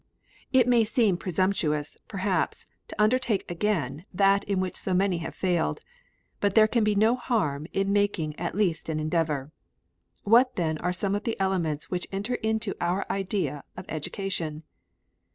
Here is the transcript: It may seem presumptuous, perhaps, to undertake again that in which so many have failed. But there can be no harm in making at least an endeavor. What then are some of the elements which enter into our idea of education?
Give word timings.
It 0.51 0.67
may 0.67 0.83
seem 0.83 1.15
presumptuous, 1.15 1.95
perhaps, 2.07 2.65
to 2.87 2.99
undertake 2.99 3.45
again 3.51 4.05
that 4.11 4.43
in 4.45 4.59
which 4.59 4.75
so 4.75 4.95
many 4.95 5.19
have 5.19 5.35
failed. 5.35 5.79
But 6.39 6.55
there 6.55 6.67
can 6.67 6.83
be 6.83 6.95
no 6.95 7.15
harm 7.15 7.67
in 7.71 7.93
making 7.93 8.35
at 8.39 8.55
least 8.55 8.89
an 8.89 8.99
endeavor. 8.99 9.51
What 10.23 10.55
then 10.55 10.79
are 10.79 10.91
some 10.91 11.13
of 11.13 11.23
the 11.25 11.39
elements 11.39 11.91
which 11.91 12.07
enter 12.11 12.33
into 12.33 12.73
our 12.81 13.05
idea 13.11 13.63
of 13.77 13.85
education? 13.89 14.63